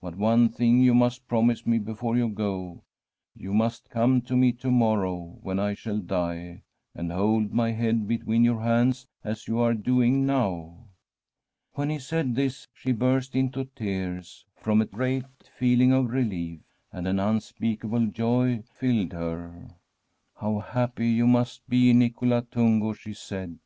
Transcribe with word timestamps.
But 0.00 0.16
one 0.16 0.48
thing 0.48 0.80
you 0.80 0.94
must 0.94 1.28
promise 1.28 1.66
me 1.66 1.78
before 1.78 2.16
you 2.16 2.30
go: 2.30 2.80
you 3.36 3.52
must 3.52 3.90
come 3.90 4.22
to 4.22 4.34
me 4.34 4.50
to 4.52 4.70
morrow, 4.70 5.36
when 5.42 5.58
I 5.58 5.74
shall 5.74 5.98
die, 5.98 6.62
and 6.94 7.12
hold 7.12 7.52
my 7.52 7.72
head 7.72 8.08
between 8.08 8.44
your 8.44 8.62
hands 8.62 9.06
as 9.22 9.46
you 9.46 9.58
are 9.60 9.74
doing 9.74 10.24
now.' 10.24 10.84
When 11.74 11.90
he 11.90 11.98
said 11.98 12.34
this 12.34 12.66
she 12.72 12.92
burst 12.92 13.36
into 13.36 13.66
tears, 13.76 14.46
from 14.56 14.80
a 14.80 14.86
freat 14.86 15.26
feeling 15.54 15.92
of 15.92 16.08
relief, 16.08 16.60
and 16.90 17.06
an 17.06 17.20
unspeakable 17.20 18.06
joy 18.06 18.62
lied 18.80 19.12
her.' 19.12 19.68
How 20.40 20.60
happy 20.60 21.10
you 21.10 21.26
must 21.26 21.60
be, 21.68 21.92
Nicola 21.92 22.40
Tungo!' 22.40 22.94
she 22.98 23.12
said. 23.12 23.58